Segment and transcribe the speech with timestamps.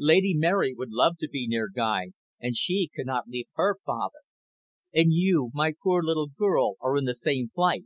[0.00, 2.08] "Lady Mary would love to be near Guy,
[2.40, 4.18] and she cannot leave her father.
[4.92, 7.84] And you, my poor little girl, are in the same plight."